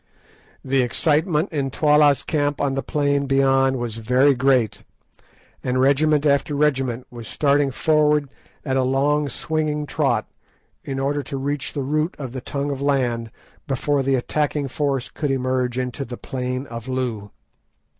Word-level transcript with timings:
The 0.65 0.81
excitement 0.81 1.53
in 1.53 1.69
Twala's 1.69 2.23
camp 2.23 2.59
on 2.59 2.73
the 2.73 2.81
plain 2.81 3.27
beyond 3.27 3.77
was 3.77 3.97
very 3.97 4.33
great, 4.33 4.81
and 5.63 5.79
regiment 5.79 6.25
after 6.25 6.55
regiment 6.55 7.05
was 7.11 7.27
starting 7.27 7.69
forward 7.69 8.27
at 8.65 8.77
a 8.77 8.81
long 8.81 9.29
swinging 9.29 9.85
trot 9.85 10.25
in 10.83 10.99
order 10.99 11.21
to 11.21 11.37
reach 11.37 11.73
the 11.73 11.83
root 11.83 12.15
of 12.17 12.31
the 12.31 12.41
tongue 12.41 12.71
of 12.71 12.81
land 12.81 13.29
before 13.67 14.01
the 14.01 14.15
attacking 14.15 14.67
force 14.69 15.07
could 15.07 15.29
emerge 15.29 15.77
into 15.77 16.03
the 16.03 16.17
plain 16.17 16.65
of 16.65 16.87
Loo. 16.87 17.29